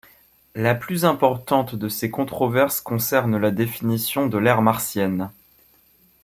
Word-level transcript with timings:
La 0.55 0.73
plus 0.73 1.05
importante 1.05 1.75
de 1.75 1.87
ces 1.87 2.09
controverses 2.09 2.81
concerne 2.81 3.37
la 3.37 3.51
définition 3.51 4.25
de 4.25 4.39
l’ère 4.39 4.63
martienne. 4.63 5.29